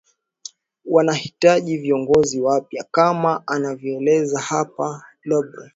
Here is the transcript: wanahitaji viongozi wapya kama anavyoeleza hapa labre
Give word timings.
wanahitaji 0.85 1.77
viongozi 1.77 2.41
wapya 2.41 2.85
kama 2.91 3.43
anavyoeleza 3.47 4.39
hapa 4.39 5.05
labre 5.23 5.69